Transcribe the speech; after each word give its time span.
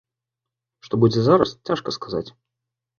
Што 0.89 1.01
будзе 1.05 1.21
зараз, 1.27 1.49
цяжка 1.67 1.89
сказаць. 2.01 2.27